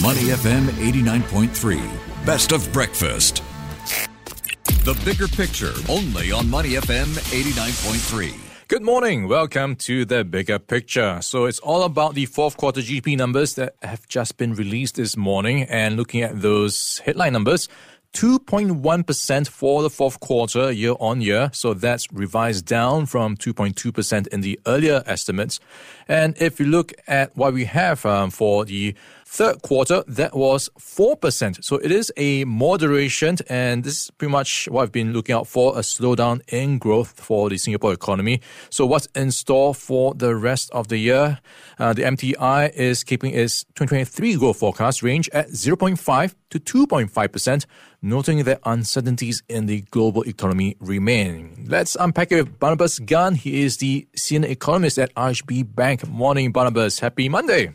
Money 0.00 0.32
FM 0.32 0.68
89.3. 0.80 2.24
Best 2.24 2.52
of 2.52 2.72
breakfast. 2.72 3.42
The 4.84 4.98
bigger 5.04 5.28
picture 5.28 5.74
only 5.86 6.32
on 6.32 6.48
Money 6.48 6.70
FM 6.70 7.12
89.3. 7.30 8.32
Good 8.68 8.82
morning. 8.82 9.28
Welcome 9.28 9.76
to 9.76 10.06
the 10.06 10.24
bigger 10.24 10.58
picture. 10.58 11.18
So 11.20 11.44
it's 11.44 11.58
all 11.58 11.82
about 11.82 12.14
the 12.14 12.24
fourth 12.24 12.56
quarter 12.56 12.80
GDP 12.80 13.18
numbers 13.18 13.54
that 13.56 13.74
have 13.82 14.08
just 14.08 14.38
been 14.38 14.54
released 14.54 14.94
this 14.94 15.14
morning 15.14 15.64
and 15.64 15.98
looking 15.98 16.22
at 16.22 16.40
those 16.40 17.02
headline 17.04 17.34
numbers. 17.34 17.68
2.1% 18.14 19.48
for 19.48 19.82
the 19.82 19.88
fourth 19.88 20.20
quarter 20.20 20.70
year 20.70 20.94
on 21.00 21.20
year. 21.22 21.50
So 21.52 21.72
that's 21.72 22.12
revised 22.12 22.66
down 22.66 23.06
from 23.06 23.36
2.2% 23.36 24.26
in 24.28 24.42
the 24.42 24.60
earlier 24.66 25.02
estimates. 25.06 25.60
And 26.08 26.36
if 26.38 26.60
you 26.60 26.66
look 26.66 26.92
at 27.06 27.34
what 27.36 27.54
we 27.54 27.64
have 27.64 28.04
um, 28.04 28.30
for 28.30 28.66
the 28.66 28.94
Third 29.34 29.62
quarter, 29.62 30.04
that 30.08 30.36
was 30.36 30.68
4%. 30.78 31.64
So 31.64 31.76
it 31.76 31.90
is 31.90 32.12
a 32.18 32.44
moderation, 32.44 33.38
and 33.48 33.82
this 33.82 34.02
is 34.02 34.10
pretty 34.10 34.30
much 34.30 34.68
what 34.70 34.82
I've 34.82 34.92
been 34.92 35.14
looking 35.14 35.34
out 35.34 35.46
for 35.46 35.72
a 35.72 35.80
slowdown 35.80 36.42
in 36.48 36.76
growth 36.76 37.18
for 37.18 37.48
the 37.48 37.56
Singapore 37.56 37.94
economy. 37.94 38.42
So, 38.68 38.84
what's 38.84 39.06
in 39.14 39.30
store 39.30 39.74
for 39.74 40.12
the 40.12 40.36
rest 40.36 40.70
of 40.72 40.88
the 40.88 40.98
year? 40.98 41.38
Uh, 41.78 41.94
the 41.94 42.02
MTI 42.02 42.74
is 42.74 43.04
keeping 43.04 43.32
its 43.32 43.64
2023 43.74 44.36
growth 44.36 44.58
forecast 44.58 45.02
range 45.02 45.30
at 45.32 45.48
0.5 45.48 46.34
to 46.50 46.60
2.5%, 46.60 47.64
noting 48.02 48.44
that 48.44 48.60
uncertainties 48.66 49.42
in 49.48 49.64
the 49.64 49.80
global 49.92 50.24
economy 50.24 50.76
remain. 50.78 51.64
Let's 51.66 51.96
unpack 51.98 52.32
it 52.32 52.36
with 52.36 52.58
Barnabas 52.58 52.98
Gan. 52.98 53.36
He 53.36 53.62
is 53.62 53.78
the 53.78 54.06
senior 54.14 54.50
economist 54.50 54.98
at 54.98 55.14
RHB 55.14 55.74
Bank. 55.74 56.06
Morning, 56.06 56.52
Barnabas. 56.52 56.98
Happy 56.98 57.30
Monday. 57.30 57.72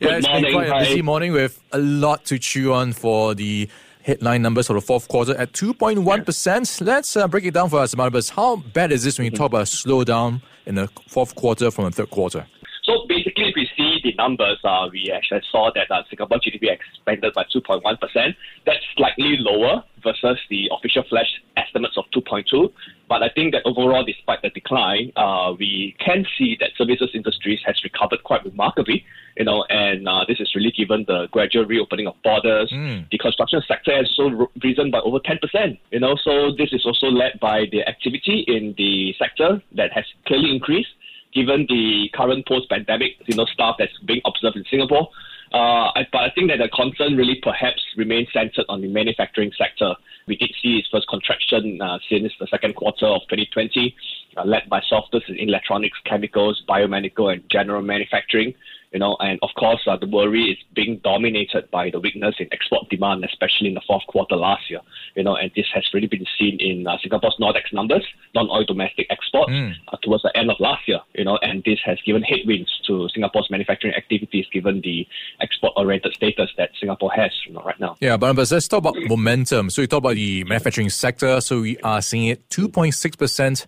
Yeah, 0.00 0.16
it's 0.16 0.26
morning, 0.26 0.44
been 0.44 0.52
quite 0.52 0.68
a 0.68 0.84
busy 0.84 1.02
morning 1.02 1.32
with 1.32 1.62
a 1.72 1.78
lot 1.78 2.24
to 2.26 2.38
chew 2.38 2.72
on 2.72 2.92
for 2.92 3.34
the 3.34 3.68
headline 4.02 4.42
numbers 4.42 4.66
for 4.66 4.74
the 4.74 4.80
fourth 4.80 5.08
quarter 5.08 5.36
at 5.36 5.52
2.1%. 5.52 6.80
Let's 6.80 7.16
uh, 7.16 7.28
break 7.28 7.44
it 7.44 7.54
down 7.54 7.68
for 7.68 7.80
us, 7.80 7.94
Barnabas. 7.94 8.30
How 8.30 8.56
bad 8.56 8.92
is 8.92 9.04
this 9.04 9.18
when 9.18 9.26
you 9.26 9.30
talk 9.30 9.48
about 9.48 9.62
a 9.62 9.64
slowdown 9.64 10.42
in 10.66 10.76
the 10.76 10.88
fourth 11.08 11.34
quarter 11.34 11.70
from 11.70 11.84
the 11.84 11.90
third 11.90 12.10
quarter? 12.10 12.46
So 12.90 13.06
basically, 13.08 13.48
if 13.50 13.54
we 13.54 13.68
see 13.76 14.00
the 14.02 14.14
numbers, 14.14 14.58
uh, 14.64 14.88
we 14.90 15.12
actually 15.14 15.42
saw 15.52 15.70
that 15.74 15.90
uh, 15.90 16.02
Singapore 16.08 16.38
GDP 16.38 16.72
expanded 16.72 17.32
by 17.34 17.44
2.1%. 17.54 18.34
That's 18.66 18.78
slightly 18.96 19.36
lower 19.38 19.84
versus 20.02 20.38
the 20.48 20.70
official 20.76 21.04
flash 21.08 21.28
estimates 21.56 21.96
of 21.96 22.04
2.2. 22.14 22.72
But 23.08 23.22
I 23.22 23.28
think 23.28 23.52
that 23.52 23.62
overall, 23.64 24.04
despite 24.04 24.42
the 24.42 24.50
decline, 24.50 25.12
uh, 25.14 25.54
we 25.58 25.94
can 26.04 26.26
see 26.36 26.56
that 26.60 26.70
services 26.76 27.10
industries 27.14 27.60
has 27.64 27.76
recovered 27.84 28.24
quite 28.24 28.44
remarkably. 28.44 29.04
You 29.36 29.44
know, 29.44 29.64
and 29.70 30.08
uh, 30.08 30.24
this 30.26 30.40
is 30.40 30.54
really 30.54 30.72
given 30.72 31.04
the 31.06 31.28
gradual 31.30 31.64
reopening 31.64 32.06
of 32.06 32.14
borders. 32.22 32.70
The 33.10 33.18
construction 33.18 33.62
sector 33.66 33.96
has 33.96 34.12
also 34.18 34.50
risen 34.62 34.90
by 34.90 34.98
over 35.00 35.18
10%. 35.20 35.78
You 35.90 36.00
know, 36.00 36.16
so 36.22 36.52
this 36.56 36.72
is 36.72 36.84
also 36.84 37.06
led 37.06 37.38
by 37.40 37.66
the 37.70 37.86
activity 37.88 38.44
in 38.46 38.74
the 38.76 39.14
sector 39.18 39.62
that 39.76 39.92
has 39.92 40.04
clearly 40.26 40.50
increased 40.50 40.90
given 41.32 41.66
the 41.68 42.10
current 42.14 42.46
post-pandemic, 42.46 43.12
you 43.26 43.36
know, 43.36 43.44
stuff 43.46 43.76
that's 43.78 43.96
being 44.04 44.20
observed 44.24 44.56
in 44.56 44.64
Singapore. 44.70 45.08
Uh, 45.52 45.90
I, 45.94 46.06
but 46.12 46.22
I 46.22 46.30
think 46.30 46.50
that 46.50 46.58
the 46.58 46.68
concern 46.68 47.16
really 47.16 47.40
perhaps 47.42 47.82
remains 47.96 48.28
centered 48.32 48.66
on 48.68 48.80
the 48.82 48.88
manufacturing 48.88 49.50
sector. 49.58 49.94
We 50.26 50.36
did 50.36 50.50
see 50.62 50.78
its 50.78 50.88
first 50.88 51.08
contraction 51.08 51.80
uh, 51.82 51.98
since 52.08 52.32
the 52.38 52.46
second 52.46 52.76
quarter 52.76 53.06
of 53.06 53.22
2020, 53.22 53.94
uh, 54.36 54.44
led 54.44 54.68
by 54.68 54.80
softness 54.88 55.24
in 55.26 55.36
electronics, 55.38 55.98
chemicals, 56.04 56.62
biomedical, 56.68 57.32
and 57.32 57.42
general 57.50 57.82
manufacturing. 57.82 58.54
You 58.92 58.98
know, 58.98 59.16
and 59.20 59.38
of 59.42 59.50
course, 59.56 59.80
uh, 59.86 59.96
the 59.96 60.08
worry 60.08 60.50
is 60.50 60.58
being 60.74 61.00
dominated 61.04 61.70
by 61.70 61.90
the 61.90 62.00
weakness 62.00 62.34
in 62.40 62.48
export 62.52 62.88
demand, 62.88 63.24
especially 63.24 63.68
in 63.68 63.74
the 63.74 63.82
fourth 63.86 64.02
quarter 64.08 64.34
last 64.34 64.68
year. 64.68 64.80
You 65.14 65.22
know, 65.22 65.36
and 65.36 65.50
this 65.54 65.66
has 65.74 65.86
really 65.94 66.08
been 66.08 66.26
seen 66.38 66.58
in 66.58 66.86
uh, 66.86 66.98
Singapore's 67.00 67.36
NODX 67.40 67.72
numbers, 67.72 68.04
non-oil 68.34 68.64
domestic 68.64 69.06
exports, 69.10 69.52
uh, 69.88 69.96
towards 70.02 70.24
the 70.24 70.36
end 70.36 70.50
of 70.50 70.56
last 70.58 70.88
year. 70.88 71.00
You 71.14 71.24
know, 71.24 71.38
and 71.40 71.62
this 71.64 71.78
has 71.84 71.98
given 72.04 72.22
headwinds 72.22 72.70
to 72.88 73.08
Singapore's 73.14 73.48
manufacturing 73.50 73.94
activities, 73.94 74.46
given 74.52 74.80
the 74.80 75.06
export-oriented 75.40 76.12
status 76.14 76.50
that 76.58 76.70
Singapore 76.80 77.12
has 77.12 77.30
you 77.46 77.52
know, 77.52 77.62
right 77.62 77.78
now. 77.78 77.96
Yeah, 78.00 78.16
Barnabas, 78.16 78.50
let's 78.50 78.66
talk 78.66 78.78
about 78.78 78.96
momentum. 78.96 79.70
So 79.70 79.82
you 79.82 79.86
talk 79.86 79.98
about 79.98 80.16
the 80.16 80.42
manufacturing 80.44 80.90
sector. 80.90 81.40
So 81.40 81.60
we 81.60 81.78
are 81.78 82.02
seeing 82.02 82.26
it 82.26 82.48
2.6% 82.50 83.66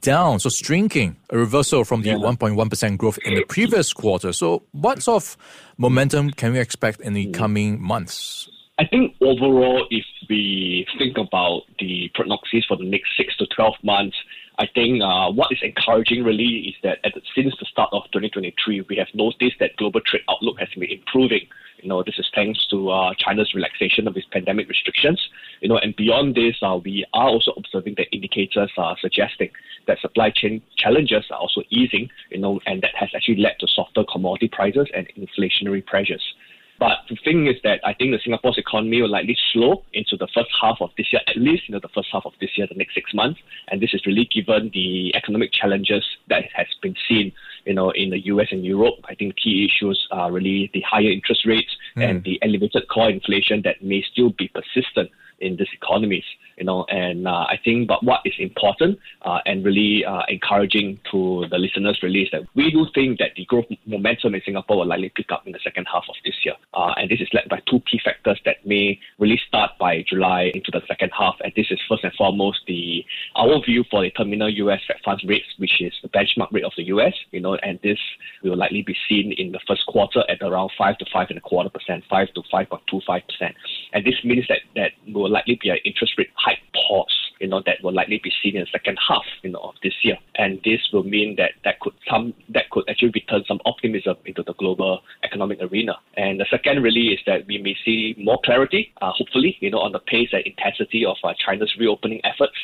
down, 0.00 0.40
so 0.40 0.48
shrinking, 0.48 1.16
a 1.30 1.38
reversal 1.38 1.84
from 1.84 2.02
the 2.02 2.10
1.1% 2.10 2.96
growth 2.96 3.18
in 3.24 3.34
the 3.34 3.44
previous 3.44 3.92
quarter. 3.92 4.32
So 4.32 4.62
what 4.72 5.02
sort 5.02 5.22
of 5.22 5.36
momentum 5.78 6.30
can 6.30 6.52
we 6.52 6.60
expect 6.60 7.00
in 7.00 7.14
the 7.14 7.30
coming 7.30 7.80
months? 7.80 8.48
I 8.78 8.86
think 8.86 9.14
overall, 9.20 9.86
if 9.90 10.04
we 10.28 10.86
think 10.98 11.18
about 11.18 11.62
the 11.78 12.10
prognosis 12.14 12.64
for 12.66 12.76
the 12.76 12.84
next 12.84 13.10
six 13.16 13.36
to 13.36 13.46
12 13.54 13.74
months, 13.82 14.16
I 14.60 14.68
think 14.74 15.02
uh, 15.02 15.32
what 15.32 15.50
is 15.50 15.58
encouraging 15.62 16.22
really 16.22 16.68
is 16.68 16.74
that 16.82 16.98
at 17.02 17.14
since 17.34 17.54
the 17.58 17.64
start 17.64 17.88
of 17.94 18.02
2023, 18.12 18.82
we 18.90 18.96
have 18.96 19.06
noticed 19.14 19.56
that 19.58 19.74
global 19.78 20.02
trade 20.02 20.20
outlook 20.28 20.60
has 20.60 20.68
been 20.76 20.90
improving. 20.90 21.46
You 21.82 21.88
know, 21.88 22.02
this 22.02 22.18
is 22.18 22.28
thanks 22.34 22.66
to 22.66 22.90
uh, 22.90 23.14
China's 23.16 23.54
relaxation 23.54 24.06
of 24.06 24.18
its 24.18 24.26
pandemic 24.30 24.68
restrictions. 24.68 25.18
You 25.62 25.70
know, 25.70 25.78
and 25.78 25.96
beyond 25.96 26.34
this, 26.34 26.56
uh, 26.60 26.78
we 26.84 27.06
are 27.14 27.28
also 27.28 27.52
observing 27.56 27.94
that 27.96 28.14
indicators 28.14 28.70
are 28.76 28.98
suggesting 29.00 29.48
that 29.86 29.98
supply 30.00 30.28
chain 30.28 30.60
challenges 30.76 31.24
are 31.30 31.38
also 31.38 31.62
easing. 31.70 32.10
You 32.30 32.40
know, 32.40 32.60
and 32.66 32.82
that 32.82 32.94
has 32.96 33.08
actually 33.16 33.40
led 33.40 33.54
to 33.60 33.66
softer 33.66 34.04
commodity 34.12 34.48
prices 34.48 34.88
and 34.94 35.08
inflationary 35.16 35.86
pressures. 35.86 36.34
But 36.80 37.00
the 37.10 37.16
thing 37.22 37.46
is 37.46 37.56
that 37.62 37.80
I 37.84 37.92
think 37.92 38.10
the 38.10 38.18
Singapore's 38.24 38.56
economy 38.56 39.02
will 39.02 39.10
likely 39.10 39.36
slow 39.52 39.84
into 39.92 40.16
the 40.16 40.26
first 40.34 40.48
half 40.58 40.78
of 40.80 40.88
this 40.96 41.12
year, 41.12 41.20
at 41.28 41.36
least 41.36 41.68
you 41.68 41.74
know 41.74 41.78
the 41.80 41.92
first 41.94 42.08
half 42.10 42.24
of 42.24 42.32
this 42.40 42.56
year, 42.56 42.66
the 42.66 42.74
next 42.74 42.94
six 42.94 43.12
months. 43.12 43.38
And 43.68 43.82
this 43.82 43.92
is 43.92 44.06
really 44.06 44.24
given 44.24 44.70
the 44.72 45.14
economic 45.14 45.52
challenges 45.52 46.04
that 46.30 46.44
has 46.54 46.66
been 46.80 46.96
seen, 47.06 47.32
you 47.64 47.74
know, 47.74 47.90
in 47.90 48.10
the 48.10 48.24
US 48.26 48.48
and 48.50 48.64
Europe. 48.64 48.94
I 49.04 49.14
think 49.14 49.36
key 49.36 49.66
issues 49.66 50.06
are 50.10 50.30
really 50.30 50.70
the 50.72 50.82
higher 50.82 51.10
interest 51.10 51.46
rates 51.46 51.76
and 51.96 52.24
the 52.24 52.38
elevated 52.42 52.88
core 52.88 53.10
inflation 53.10 53.62
that 53.64 53.82
may 53.82 54.02
still 54.10 54.30
be 54.30 54.48
persistent 54.48 55.10
in 55.40 55.56
these 55.56 55.68
economies, 55.72 56.24
you 56.58 56.64
know, 56.64 56.84
and 56.84 57.26
uh, 57.26 57.46
I 57.48 57.58
think, 57.64 57.88
but 57.88 58.04
what 58.04 58.20
is 58.24 58.34
important 58.38 58.98
uh, 59.22 59.38
and 59.46 59.64
really 59.64 60.04
uh, 60.04 60.22
encouraging 60.28 61.00
to 61.10 61.46
the 61.50 61.58
listeners 61.58 61.98
really 62.02 62.22
is 62.22 62.28
that 62.32 62.42
we 62.54 62.70
do 62.70 62.86
think 62.94 63.18
that 63.18 63.30
the 63.36 63.44
growth 63.46 63.64
momentum 63.86 64.34
in 64.34 64.42
Singapore 64.44 64.78
will 64.78 64.86
likely 64.86 65.10
pick 65.14 65.32
up 65.32 65.46
in 65.46 65.52
the 65.52 65.58
second 65.64 65.86
half 65.90 66.04
of 66.08 66.14
this 66.24 66.34
year. 66.44 66.54
Uh, 66.74 66.92
and 66.96 67.10
this 67.10 67.20
is 67.20 67.28
led 67.32 67.48
by 67.48 67.60
two 67.68 67.80
key 67.90 68.00
factors 68.04 68.38
that 68.44 68.64
may 68.66 68.98
really 69.18 69.40
start 69.48 69.72
by 69.78 70.04
July 70.08 70.50
into 70.54 70.70
the 70.70 70.82
second 70.86 71.10
half. 71.16 71.36
And 71.42 71.52
this 71.56 71.66
is 71.70 71.80
first 71.88 72.04
and 72.04 72.12
foremost 72.14 72.60
the 72.66 73.04
our 73.36 73.62
view 73.64 73.84
for 73.90 74.02
the 74.02 74.10
terminal 74.10 74.50
US 74.50 74.80
Fed 74.86 74.96
funds 75.04 75.24
rates, 75.24 75.46
which 75.58 75.80
is 75.80 75.92
the 76.02 76.08
benchmark 76.08 76.52
rate 76.52 76.64
of 76.64 76.72
the 76.76 76.84
US, 76.84 77.14
you 77.30 77.40
know, 77.40 77.49
and 77.62 77.78
this 77.82 77.98
will 78.42 78.56
likely 78.56 78.82
be 78.82 78.96
seen 79.08 79.32
in 79.32 79.52
the 79.52 79.60
first 79.66 79.86
quarter 79.86 80.22
at 80.28 80.38
around 80.42 80.70
five 80.76 80.98
to 80.98 81.06
five 81.12 81.28
and 81.30 81.38
a 81.38 81.40
quarter 81.40 81.70
percent, 81.70 82.04
five 82.08 82.28
to 82.34 82.42
five 82.50 82.68
point 82.68 82.82
two 82.88 83.00
five 83.06 83.22
percent. 83.28 83.54
And 83.92 84.04
this 84.04 84.14
means 84.24 84.46
that 84.48 84.60
that 84.76 84.92
will 85.12 85.30
likely 85.30 85.58
be 85.60 85.70
an 85.70 85.78
interest 85.84 86.14
rate 86.18 86.30
hike 86.34 86.58
pause, 86.74 87.14
you 87.40 87.48
know, 87.48 87.62
that 87.66 87.82
will 87.82 87.92
likely 87.92 88.20
be 88.22 88.32
seen 88.42 88.56
in 88.56 88.62
the 88.62 88.70
second 88.70 88.98
half, 89.06 89.24
you 89.42 89.50
know, 89.50 89.60
of 89.60 89.74
this 89.82 89.94
year. 90.02 90.16
And 90.36 90.60
this 90.64 90.80
will 90.92 91.04
mean 91.04 91.36
that 91.36 91.52
that 91.64 91.80
could 91.80 91.94
some 92.10 92.34
that 92.50 92.70
could 92.70 92.84
actually 92.88 93.12
return 93.14 93.44
some 93.46 93.60
optimism 93.64 94.16
into 94.24 94.42
the 94.42 94.54
global 94.54 95.00
economic 95.24 95.58
arena. 95.60 95.94
And 96.16 96.40
the 96.40 96.46
second 96.50 96.82
really 96.82 97.08
is 97.08 97.20
that 97.26 97.46
we 97.46 97.58
may 97.58 97.76
see 97.84 98.14
more 98.18 98.40
clarity, 98.44 98.92
uh, 99.00 99.12
hopefully, 99.12 99.56
you 99.60 99.70
know, 99.70 99.80
on 99.80 99.92
the 99.92 100.00
pace 100.00 100.30
and 100.32 100.42
intensity 100.44 101.04
of 101.04 101.16
uh, 101.24 101.34
China's 101.44 101.74
reopening 101.78 102.20
efforts 102.24 102.56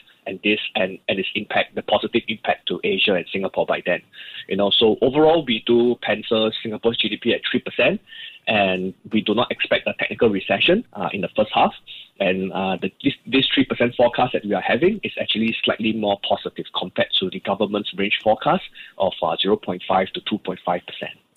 this 0.47 0.61
and, 0.75 0.99
and 1.09 1.19
its 1.19 1.29
impact, 1.35 1.75
the 1.75 1.83
positive 1.83 2.23
impact 2.29 2.69
to 2.69 2.81
Asia 2.85 3.15
and 3.15 3.27
Singapore 3.33 3.67
by 3.67 3.83
then. 3.85 4.01
You 4.49 4.57
know, 4.57 4.71
so 4.71 4.97
overall 5.03 5.45
we 5.45 5.63
do 5.67 5.97
pencil 6.03 6.53
Singapore's 6.63 6.99
GDP 6.99 7.35
at 7.35 7.41
three 7.51 7.61
percent 7.61 8.01
and 8.47 8.95
we 9.13 9.21
do 9.21 9.35
not 9.35 9.51
expect 9.51 9.89
a 9.89 9.95
technical 9.99 10.31
recession 10.31 10.85
uh, 10.93 11.09
in 11.13 11.21
the 11.21 11.29
first 11.37 11.51
half. 11.53 11.75
And 12.21 12.53
uh, 12.53 12.77
the, 12.81 12.91
this, 13.03 13.15
this 13.27 13.47
3% 13.57 13.95
forecast 13.95 14.33
that 14.33 14.45
we 14.45 14.55
are 14.55 14.63
having 14.63 15.01
is 15.03 15.13
actually 15.21 15.55
slightly 15.65 15.93
more 15.93 16.19
positive 16.27 16.65
compared 16.79 17.09
to 17.19 17.29
the 17.29 17.41
government's 17.41 17.93
range 17.99 18.19
forecast 18.23 18.63
of 18.99 19.13
uh, 19.23 19.37
0.5 19.45 20.13
to 20.13 20.21
2.5%. 20.21 20.83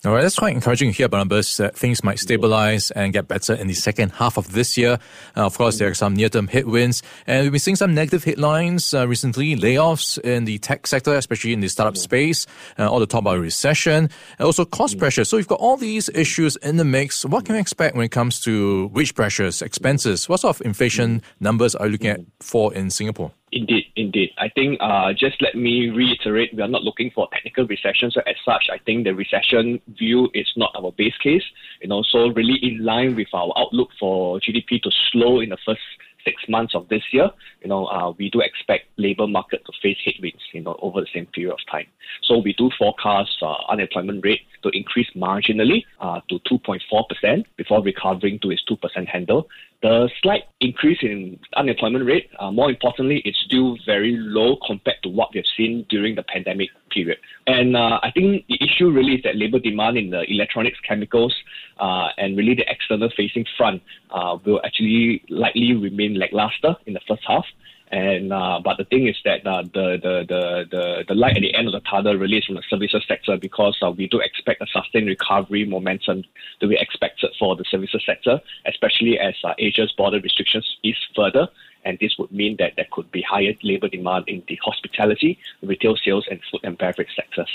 All 0.02 0.14
right, 0.14 0.22
that's 0.22 0.38
quite 0.38 0.54
encouraging 0.54 0.92
to 0.92 0.96
hear, 0.96 1.10
Barnabas, 1.10 1.58
that 1.58 1.76
things 1.76 2.02
might 2.02 2.18
stabilize 2.18 2.90
and 2.92 3.12
get 3.12 3.28
better 3.28 3.52
in 3.52 3.66
the 3.66 3.74
second 3.74 4.12
half 4.12 4.38
of 4.38 4.50
this 4.52 4.78
year. 4.78 4.98
Uh, 5.36 5.44
of 5.44 5.58
course, 5.58 5.78
there 5.78 5.90
are 5.90 5.94
some 5.94 6.14
near-term 6.14 6.48
headwinds, 6.48 7.02
and 7.26 7.42
we've 7.42 7.52
been 7.52 7.58
seeing 7.58 7.76
some 7.76 7.94
negative 7.94 8.24
headlines 8.24 8.94
uh, 8.94 9.06
recently, 9.06 9.56
layoffs 9.56 10.18
in 10.20 10.46
the 10.46 10.56
tech 10.56 10.86
sector, 10.86 11.14
especially 11.14 11.52
in 11.52 11.60
the 11.60 11.68
startup 11.68 11.98
space, 11.98 12.46
uh, 12.78 12.90
all 12.90 12.98
the 12.98 13.06
talk 13.06 13.20
about 13.20 13.40
recession, 13.40 14.08
and 14.38 14.46
also 14.46 14.64
cost 14.64 14.98
pressure. 14.98 15.22
So 15.22 15.36
you've 15.36 15.48
got 15.48 15.60
all 15.60 15.76
these 15.76 16.08
issues 16.14 16.56
in 16.56 16.78
the 16.78 16.84
mix. 16.86 17.26
What 17.26 17.44
can 17.44 17.56
we 17.56 17.60
expect 17.60 17.94
when 17.94 18.06
it 18.06 18.10
comes 18.10 18.40
to 18.40 18.86
wage 18.94 19.14
pressures, 19.14 19.60
expenses? 19.60 20.30
What 20.30 20.40
sort 20.40 20.56
of 20.56 20.64
inflation 20.64 21.20
numbers 21.40 21.74
are 21.74 21.84
you 21.84 21.92
looking 21.92 22.08
at 22.08 22.20
for 22.40 22.72
in 22.72 22.88
Singapore? 22.88 23.32
Indeed, 23.52 23.86
indeed. 23.96 24.30
I 24.38 24.48
think 24.48 24.78
uh, 24.80 25.12
just 25.12 25.42
let 25.42 25.56
me 25.56 25.88
reiterate, 25.88 26.54
we 26.54 26.62
are 26.62 26.68
not 26.68 26.84
looking 26.84 27.10
for 27.12 27.28
technical 27.32 27.66
recession. 27.66 28.10
So 28.12 28.20
as 28.26 28.36
such, 28.44 28.68
I 28.72 28.78
think 28.78 29.04
the 29.04 29.14
recession 29.14 29.80
view 29.98 30.30
is 30.34 30.46
not 30.56 30.72
our 30.76 30.92
base 30.92 31.16
case. 31.20 31.42
You 31.82 31.88
know, 31.88 32.02
so 32.02 32.28
really 32.28 32.58
in 32.62 32.84
line 32.84 33.16
with 33.16 33.28
our 33.34 33.52
outlook 33.56 33.88
for 33.98 34.38
GDP 34.38 34.80
to 34.82 34.90
slow 35.10 35.40
in 35.40 35.48
the 35.48 35.58
first 35.66 35.80
six 36.24 36.42
months 36.48 36.74
of 36.74 36.88
this 36.88 37.02
year, 37.12 37.30
you 37.62 37.68
know, 37.68 37.86
uh, 37.86 38.12
we 38.18 38.30
do 38.30 38.40
expect 38.40 38.86
labor 38.96 39.26
market 39.26 39.64
to 39.66 39.72
face 39.82 39.98
headwinds, 40.04 40.42
you 40.52 40.60
know, 40.60 40.78
over 40.82 41.00
the 41.00 41.06
same 41.12 41.26
period 41.26 41.52
of 41.52 41.58
time. 41.70 41.86
So 42.22 42.38
we 42.38 42.52
do 42.52 42.70
forecast 42.78 43.36
uh, 43.42 43.54
unemployment 43.68 44.24
rate 44.24 44.42
to 44.62 44.70
increase 44.70 45.08
marginally 45.16 45.84
uh, 46.00 46.20
to 46.28 46.38
2.4% 46.50 47.44
before 47.56 47.82
recovering 47.82 48.38
to 48.40 48.50
its 48.50 48.62
2% 48.70 49.08
handle. 49.08 49.48
The 49.82 50.10
slight 50.22 50.42
increase 50.60 50.98
in 51.00 51.38
unemployment 51.56 52.04
rate, 52.04 52.28
uh, 52.38 52.50
more 52.50 52.68
importantly, 52.68 53.22
it's 53.24 53.38
still 53.46 53.78
very 53.86 54.14
low 54.18 54.58
compared 54.66 55.02
to 55.04 55.08
what 55.08 55.30
we've 55.32 55.42
seen 55.56 55.86
during 55.88 56.16
the 56.16 56.22
pandemic 56.22 56.68
period. 56.90 57.16
And 57.46 57.74
uh, 57.74 57.98
I 58.02 58.10
think 58.10 58.44
the 58.46 58.58
issue 58.62 58.90
really 58.90 59.14
is 59.14 59.22
that 59.22 59.36
labor 59.36 59.58
demand 59.58 59.96
in 59.96 60.10
the 60.10 60.30
electronics, 60.30 60.78
chemicals, 60.86 61.34
uh, 61.78 62.08
and 62.18 62.36
really 62.36 62.54
the 62.54 62.70
external 62.70 63.10
facing 63.16 63.46
front 63.56 63.82
uh, 64.10 64.36
will 64.44 64.60
actually 64.66 65.24
likely 65.30 65.72
remain 65.74 66.18
lackluster 66.18 66.76
in 66.84 66.92
the 66.92 67.00
first 67.08 67.22
half. 67.26 67.46
And 67.92 68.32
uh, 68.32 68.60
but 68.62 68.78
the 68.78 68.84
thing 68.84 69.08
is 69.08 69.16
that 69.24 69.44
uh, 69.44 69.62
the, 69.62 69.98
the, 70.00 70.24
the 70.28 70.66
the 70.70 71.04
the 71.08 71.14
light 71.14 71.36
at 71.36 71.40
the 71.40 71.52
end 71.54 71.66
of 71.66 71.72
the 71.72 71.80
tunnel 71.80 72.14
really 72.14 72.38
is 72.38 72.44
from 72.44 72.54
the 72.54 72.62
services 72.70 73.04
sector 73.08 73.36
because 73.36 73.76
uh, 73.82 73.90
we 73.90 74.06
do 74.06 74.20
expect 74.20 74.62
a 74.62 74.66
sustained 74.66 75.08
recovery 75.08 75.64
momentum 75.64 76.22
to 76.60 76.68
be 76.68 76.76
expected 76.78 77.30
for 77.36 77.56
the 77.56 77.64
services 77.68 78.00
sector, 78.06 78.40
especially 78.66 79.18
as 79.18 79.34
uh, 79.42 79.54
Asia's 79.58 79.90
border 79.92 80.20
restrictions 80.20 80.76
ease 80.84 80.94
further. 81.16 81.48
And 81.84 81.98
this 81.98 82.16
would 82.18 82.30
mean 82.30 82.56
that 82.60 82.74
there 82.76 82.86
could 82.92 83.10
be 83.10 83.22
higher 83.22 83.54
labor 83.64 83.88
demand 83.88 84.28
in 84.28 84.44
the 84.46 84.56
hospitality, 84.62 85.38
retail 85.62 85.96
sales, 85.96 86.26
and 86.30 86.38
food 86.48 86.60
and 86.62 86.78
beverage 86.78 87.08
sectors. 87.16 87.50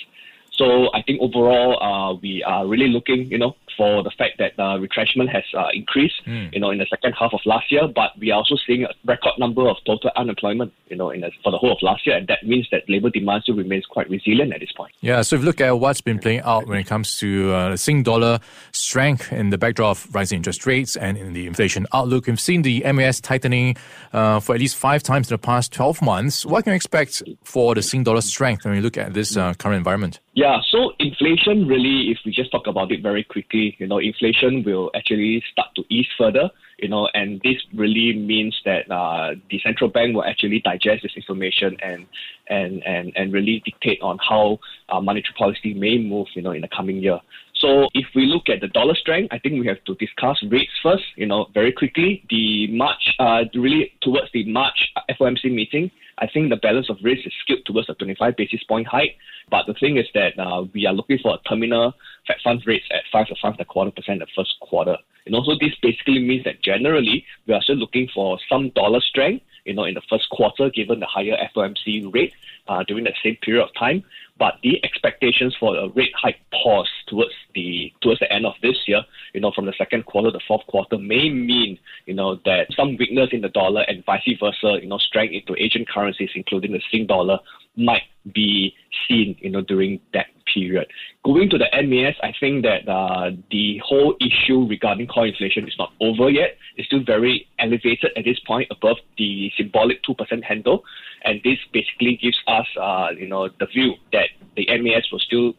So 0.51 0.89
I 0.93 1.01
think 1.01 1.21
overall, 1.21 1.81
uh, 1.81 2.13
we 2.15 2.43
are 2.43 2.65
really 2.65 2.87
looking, 2.87 3.29
you 3.31 3.37
know, 3.37 3.55
for 3.77 4.03
the 4.03 4.11
fact 4.17 4.37
that 4.39 4.59
uh, 4.59 4.77
retrenchment 4.77 5.29
has 5.29 5.43
uh, 5.57 5.67
increased, 5.73 6.21
mm. 6.25 6.53
you 6.53 6.59
know, 6.59 6.71
in 6.71 6.79
the 6.79 6.87
second 6.89 7.13
half 7.13 7.33
of 7.33 7.39
last 7.45 7.71
year. 7.71 7.87
But 7.87 8.17
we 8.19 8.31
are 8.31 8.37
also 8.37 8.55
seeing 8.65 8.83
a 8.83 8.89
record 9.05 9.33
number 9.37 9.67
of 9.67 9.77
total 9.85 10.11
unemployment, 10.15 10.73
you 10.87 10.95
know, 10.95 11.09
in 11.09 11.21
the, 11.21 11.31
for 11.43 11.51
the 11.51 11.57
whole 11.57 11.73
of 11.73 11.81
last 11.81 12.05
year, 12.05 12.17
and 12.17 12.27
that 12.27 12.43
means 12.43 12.67
that 12.71 12.89
labor 12.89 13.09
demand 13.09 13.43
still 13.43 13.55
remains 13.55 13.85
quite 13.85 14.09
resilient 14.09 14.53
at 14.53 14.59
this 14.59 14.71
point. 14.71 14.93
Yeah. 15.01 15.21
So 15.21 15.35
if 15.35 15.41
you 15.41 15.45
look 15.45 15.61
at 15.61 15.79
what's 15.79 16.01
been 16.01 16.19
playing 16.19 16.41
out 16.41 16.67
when 16.67 16.79
it 16.79 16.87
comes 16.87 17.17
to 17.19 17.51
uh, 17.53 17.69
the 17.71 17.77
Sing 17.77 18.03
dollar 18.03 18.39
strength 18.71 19.31
in 19.31 19.49
the 19.49 19.57
backdrop 19.57 19.97
of 19.97 20.15
rising 20.15 20.37
interest 20.37 20.65
rates 20.65 20.95
and 20.95 21.17
in 21.17 21.33
the 21.33 21.47
inflation 21.47 21.85
outlook, 21.93 22.27
we've 22.27 22.39
seen 22.39 22.61
the 22.61 22.83
MAS 22.93 23.19
tightening 23.21 23.75
uh, 24.13 24.39
for 24.39 24.55
at 24.55 24.61
least 24.61 24.75
five 24.75 25.03
times 25.03 25.29
in 25.29 25.33
the 25.33 25.39
past 25.39 25.71
12 25.73 26.01
months. 26.01 26.45
What 26.45 26.63
can 26.63 26.71
we 26.71 26.75
expect 26.75 27.21
for 27.43 27.75
the 27.75 27.81
Sing 27.81 28.03
dollar 28.03 28.21
strength 28.21 28.65
when 28.65 28.73
we 28.73 28.81
look 28.81 28.97
at 28.97 29.13
this 29.13 29.37
uh, 29.37 29.53
current 29.55 29.77
environment? 29.77 30.19
Yeah, 30.33 30.59
so 30.69 30.91
inflation 30.99 31.67
really, 31.67 32.11
if 32.11 32.17
we 32.25 32.31
just 32.31 32.51
talk 32.51 32.67
about 32.67 32.91
it 32.91 33.01
very 33.01 33.23
quickly, 33.23 33.64
you 33.79 33.87
know, 33.87 33.97
inflation 33.97 34.63
will 34.63 34.91
actually 34.95 35.43
start 35.51 35.69
to 35.75 35.83
ease 35.89 36.07
further, 36.17 36.49
you 36.79 36.89
know, 36.89 37.07
and 37.13 37.41
this 37.43 37.57
really 37.73 38.17
means 38.17 38.55
that 38.65 38.89
uh, 38.91 39.35
the 39.49 39.59
central 39.63 39.89
bank 39.89 40.15
will 40.15 40.25
actually 40.25 40.59
digest 40.59 41.03
this 41.03 41.13
information 41.15 41.77
and 41.81 42.05
and 42.49 42.83
and 42.83 43.13
and 43.15 43.33
really 43.33 43.61
dictate 43.65 44.01
on 44.01 44.17
how 44.27 44.59
uh, 44.89 44.99
monetary 44.99 45.33
policy 45.37 45.73
may 45.73 45.97
move, 45.97 46.27
you 46.35 46.41
know, 46.41 46.51
in 46.51 46.61
the 46.61 46.69
coming 46.75 46.97
year. 46.97 47.19
So 47.55 47.87
if 47.93 48.05
we 48.15 48.25
look 48.25 48.49
at 48.49 48.59
the 48.61 48.67
dollar 48.67 48.95
strength, 48.95 49.29
I 49.31 49.39
think 49.39 49.59
we 49.59 49.67
have 49.67 49.83
to 49.85 49.95
discuss 49.95 50.37
rates 50.51 50.71
first, 50.83 51.03
you 51.15 51.25
know, 51.25 51.47
very 51.53 51.71
quickly. 51.71 52.23
The 52.29 52.67
March, 52.67 53.15
uh, 53.19 53.43
really 53.53 53.93
towards 54.01 54.27
the 54.33 54.43
March 54.51 54.77
FOMC 55.19 55.53
meeting, 55.53 55.89
I 56.17 56.27
think 56.27 56.49
the 56.49 56.55
balance 56.55 56.89
of 56.89 56.97
risk 57.03 57.25
is 57.25 57.33
skewed 57.41 57.65
towards 57.65 57.89
a 57.89 57.93
25 57.93 58.35
basis 58.37 58.63
point 58.63 58.87
hike. 58.87 59.17
But 59.49 59.65
the 59.67 59.73
thing 59.73 59.97
is 59.97 60.07
that 60.13 60.39
uh, 60.39 60.65
we 60.73 60.85
are 60.85 60.93
looking 60.93 61.19
for 61.19 61.35
a 61.35 61.49
terminal 61.49 61.93
Fed 62.25 62.37
funds 62.43 62.65
rates 62.65 62.85
at 62.91 63.03
five 63.11 63.27
to 63.27 63.35
five 63.41 63.53
and 63.53 63.61
a 63.61 63.65
quarter 63.65 63.91
percent 63.91 64.21
in 64.21 64.27
the 64.27 64.27
first 64.35 64.55
quarter. 64.61 64.97
And 65.25 65.35
also 65.35 65.53
this 65.59 65.73
basically 65.81 66.19
means 66.19 66.43
that 66.45 66.61
generally 66.61 67.25
we 67.47 67.53
are 67.53 67.61
still 67.61 67.75
looking 67.75 68.07
for 68.13 68.39
some 68.49 68.69
dollar 68.69 69.01
strength, 69.01 69.43
you 69.65 69.73
know, 69.73 69.83
in 69.83 69.95
the 69.95 70.01
first 70.09 70.29
quarter 70.29 70.69
given 70.69 70.99
the 70.99 71.05
higher 71.05 71.37
FOMC 71.55 72.13
rate 72.13 72.33
uh, 72.67 72.83
during 72.83 73.03
that 73.05 73.13
same 73.23 73.35
period 73.37 73.63
of 73.63 73.73
time. 73.75 74.03
But 74.37 74.55
the 74.63 74.83
expectations 74.83 75.55
for 75.57 75.77
a 75.77 75.87
rate 75.89 76.11
hike 76.13 76.39
pause 76.51 76.89
towards 77.07 77.31
the 77.53 77.93
towards 78.01 78.19
the 78.19 78.31
end 78.31 78.45
of 78.45 78.53
this 78.61 78.75
year, 78.85 79.01
you 79.33 79.39
know, 79.39 79.51
from 79.55 79.65
the 79.65 79.73
second 79.77 80.05
quarter 80.05 80.29
to 80.29 80.39
fourth 80.45 80.67
quarter 80.67 80.97
may 80.97 81.29
mean, 81.29 81.79
you 82.05 82.13
know, 82.13 82.35
that 82.43 82.67
some 82.75 82.97
weakness 82.97 83.29
in 83.31 83.41
the 83.41 83.49
dollar 83.49 83.81
and 83.87 84.03
vice 84.05 84.27
versa, 84.37 84.79
you 84.81 84.87
know, 84.87 84.97
strength 84.97 85.33
into 85.33 85.55
Asian 85.61 85.85
currencies, 86.05 86.29
including 86.35 86.71
the 86.71 86.81
Sing 86.91 87.05
dollar, 87.07 87.39
might 87.77 88.03
be 88.33 88.73
seen, 89.07 89.35
you 89.39 89.49
know, 89.49 89.61
during 89.61 89.99
that 90.13 90.27
period. 90.53 90.87
Going 91.23 91.49
to 91.49 91.57
the 91.57 91.67
MAS, 91.83 92.15
I 92.23 92.33
think 92.39 92.63
that 92.63 92.87
uh, 92.87 93.31
the 93.51 93.81
whole 93.83 94.15
issue 94.21 94.65
regarding 94.67 95.07
core 95.07 95.27
inflation 95.27 95.67
is 95.67 95.75
not 95.77 95.91
over 95.99 96.29
yet. 96.29 96.57
It's 96.77 96.87
still 96.87 97.03
very 97.03 97.47
elevated 97.59 98.11
at 98.15 98.23
this 98.23 98.39
point, 98.47 98.67
above 98.71 98.97
the 99.17 99.51
symbolic 99.57 100.03
two 100.03 100.13
percent 100.13 100.43
handle, 100.43 100.83
and 101.23 101.41
this 101.43 101.57
basically 101.73 102.17
gives 102.21 102.39
us, 102.47 102.67
uh, 102.79 103.07
you 103.17 103.27
know, 103.27 103.49
the 103.59 103.65
view 103.65 103.95
that 104.13 104.29
the 104.55 104.65
MAS 104.79 105.11
will 105.11 105.19
still 105.19 105.53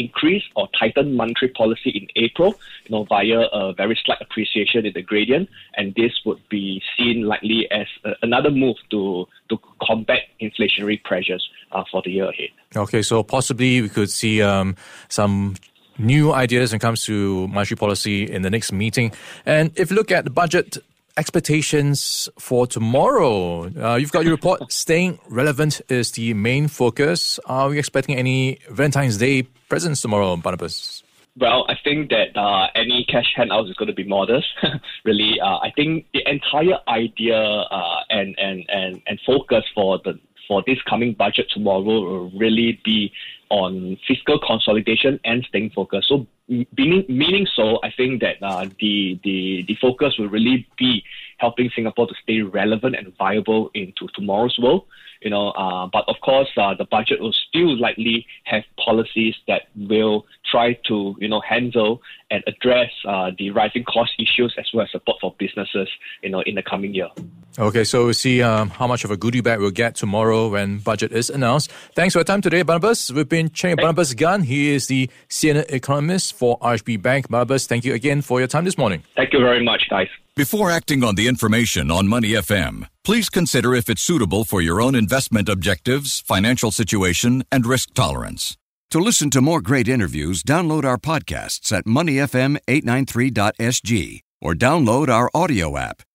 increase 0.00 0.42
or 0.56 0.68
tighten 0.78 1.14
monetary 1.14 1.50
policy 1.52 1.90
in 1.90 2.06
April, 2.16 2.54
you 2.86 2.90
know, 2.94 3.04
via 3.04 3.40
a 3.52 3.72
very 3.74 3.98
slight 4.04 4.20
appreciation 4.20 4.86
in 4.86 4.92
the 4.94 5.02
gradient, 5.02 5.48
and 5.76 5.94
this 5.94 6.12
would 6.24 6.40
be 6.48 6.82
seen 6.96 7.22
likely 7.32 7.70
as 7.70 7.86
another 8.22 8.50
move 8.50 8.76
to 8.90 9.26
to 9.50 9.58
combat 9.82 10.22
inflationary 10.40 11.02
pressures 11.02 11.44
uh, 11.72 11.84
for 11.90 12.02
the 12.04 12.10
year 12.10 12.28
ahead. 12.30 12.50
Okay, 12.74 13.02
so 13.02 13.22
possibly 13.22 13.82
we 13.82 13.88
could 13.88 14.10
see 14.10 14.40
um, 14.42 14.76
some 15.08 15.54
new 15.98 16.32
ideas 16.32 16.72
when 16.72 16.76
it 16.78 16.80
comes 16.80 17.04
to 17.04 17.46
monetary 17.48 17.76
policy 17.76 18.30
in 18.30 18.42
the 18.42 18.50
next 18.50 18.72
meeting. 18.72 19.12
And 19.44 19.70
if 19.76 19.90
you 19.90 19.96
look 19.96 20.10
at 20.10 20.24
the 20.24 20.30
budget 20.30 20.78
expectations 21.16 22.28
for 22.38 22.66
tomorrow, 22.66 23.70
uh, 23.78 23.96
you've 23.96 24.12
got 24.12 24.24
your 24.24 24.32
report 24.32 24.72
staying 24.72 25.18
relevant 25.28 25.80
is 25.88 26.12
the 26.12 26.34
main 26.34 26.68
focus. 26.68 27.38
Are 27.46 27.68
we 27.68 27.78
expecting 27.78 28.16
any 28.16 28.58
Valentine's 28.70 29.16
Day 29.16 29.42
presents 29.68 30.02
tomorrow, 30.02 30.36
Barnabas? 30.36 31.02
Well, 31.38 31.64
I 31.68 31.74
think 31.82 32.10
that 32.10 32.36
uh, 32.36 32.66
any 32.74 33.06
cash 33.08 33.32
handouts 33.36 33.70
is 33.70 33.76
going 33.76 33.88
to 33.88 33.94
be 33.94 34.04
modest. 34.04 34.48
really, 35.04 35.40
uh, 35.40 35.58
I 35.58 35.70
think 35.74 36.06
the 36.12 36.28
entire 36.28 36.78
idea 36.88 37.36
uh, 37.36 38.00
and, 38.10 38.34
and, 38.38 38.64
and, 38.68 39.00
and 39.06 39.20
focus 39.24 39.64
for 39.74 40.00
the 40.04 40.18
for 40.50 40.64
this 40.66 40.82
coming 40.82 41.12
budget 41.12 41.46
tomorrow 41.54 41.80
will 41.80 42.30
really 42.30 42.80
be 42.84 43.12
on 43.50 43.96
fiscal 44.08 44.36
consolidation 44.44 45.20
and 45.24 45.44
staying 45.48 45.70
focused. 45.70 46.08
So, 46.08 46.26
meaning, 46.48 47.04
meaning 47.08 47.46
so, 47.54 47.78
I 47.84 47.92
think 47.96 48.20
that 48.22 48.42
uh, 48.42 48.66
the, 48.80 49.20
the, 49.22 49.64
the 49.68 49.76
focus 49.80 50.14
will 50.18 50.28
really 50.28 50.66
be 50.76 51.04
helping 51.38 51.70
Singapore 51.72 52.08
to 52.08 52.14
stay 52.20 52.40
relevant 52.40 52.96
and 52.96 53.16
viable 53.16 53.70
into 53.74 54.08
tomorrow's 54.12 54.58
world. 54.58 54.86
You 55.22 55.30
know, 55.30 55.50
uh, 55.50 55.86
but 55.92 56.04
of 56.08 56.16
course, 56.20 56.48
uh, 56.56 56.74
the 56.74 56.84
budget 56.84 57.20
will 57.20 57.36
still 57.48 57.78
likely 57.78 58.26
have 58.44 58.64
policies 58.84 59.36
that 59.46 59.68
will 59.76 60.26
try 60.50 60.72
to, 60.88 61.14
you 61.20 61.28
know, 61.28 61.40
handle 61.48 62.02
and 62.32 62.42
address 62.48 62.90
uh, 63.06 63.30
the 63.38 63.50
rising 63.50 63.84
cost 63.84 64.12
issues 64.18 64.52
as 64.58 64.66
well 64.74 64.84
as 64.84 64.90
support 64.90 65.18
for 65.20 65.32
businesses, 65.38 65.88
you 66.24 66.30
know, 66.30 66.40
in 66.40 66.56
the 66.56 66.62
coming 66.62 66.92
year. 66.92 67.10
Okay, 67.58 67.84
so 67.84 68.04
we'll 68.04 68.14
see 68.14 68.42
um, 68.42 68.70
how 68.70 68.86
much 68.86 69.04
of 69.04 69.10
a 69.10 69.16
goodie 69.16 69.40
bag 69.40 69.58
we'll 69.58 69.70
get 69.70 69.96
tomorrow 69.96 70.48
when 70.48 70.78
budget 70.78 71.10
is 71.12 71.30
announced. 71.30 71.70
Thanks 71.94 72.14
for 72.14 72.20
your 72.20 72.24
time 72.24 72.40
today, 72.40 72.62
Barnabas. 72.62 73.10
We've 73.10 73.28
been 73.28 73.50
chatting 73.50 73.76
Barnabas 73.76 74.14
Gan. 74.14 74.42
He 74.42 74.70
is 74.70 74.86
the 74.86 75.10
senior 75.28 75.64
economist 75.68 76.34
for 76.34 76.58
RHB 76.60 77.02
Bank. 77.02 77.28
Barnabas, 77.28 77.66
thank 77.66 77.84
you 77.84 77.92
again 77.92 78.22
for 78.22 78.38
your 78.38 78.46
time 78.48 78.64
this 78.64 78.78
morning. 78.78 79.02
Thank 79.16 79.32
you 79.32 79.40
very 79.40 79.64
much, 79.64 79.88
guys. 79.90 80.06
Before 80.36 80.70
acting 80.70 81.02
on 81.02 81.16
the 81.16 81.26
information 81.28 81.90
on 81.90 82.06
Money 82.08 82.30
FM, 82.30 82.86
please 83.04 83.28
consider 83.28 83.74
if 83.74 83.90
it's 83.90 84.00
suitable 84.00 84.44
for 84.44 84.62
your 84.62 84.80
own 84.80 84.94
investment 84.94 85.48
objectives, 85.48 86.20
financial 86.20 86.70
situation, 86.70 87.42
and 87.50 87.66
risk 87.66 87.92
tolerance. 87.94 88.56
To 88.90 89.00
listen 89.00 89.30
to 89.30 89.40
more 89.40 89.60
great 89.60 89.88
interviews, 89.88 90.42
download 90.42 90.84
our 90.84 90.98
podcasts 90.98 91.72
at 91.76 91.84
moneyfm893.sg 91.84 94.20
or 94.40 94.54
download 94.54 95.08
our 95.08 95.30
AWEDIO 95.34 95.78
app. 95.78 96.02